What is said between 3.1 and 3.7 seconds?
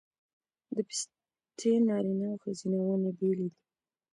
بیلې دي؟